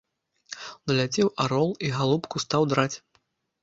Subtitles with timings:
[0.93, 2.93] Наляцеў арол і галубку стаў драць.